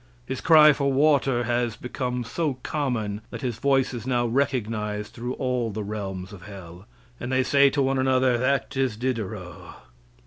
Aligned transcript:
His 0.25 0.41
cry 0.41 0.73
for 0.73 0.91
water 0.91 1.43
has, 1.43 1.75
become 1.75 2.23
so 2.23 2.55
common 2.63 3.21
that 3.29 3.43
his 3.43 3.59
voice 3.59 3.93
is 3.93 4.07
now 4.07 4.25
recognized 4.25 5.13
through 5.13 5.33
all 5.35 5.69
the 5.69 5.83
realms 5.83 6.33
of 6.33 6.47
hell, 6.47 6.87
and 7.19 7.31
they 7.31 7.43
say 7.43 7.69
to 7.69 7.83
one 7.83 7.99
another, 7.99 8.35
"That 8.39 8.75
is 8.75 8.97
Diderot." 8.97 9.75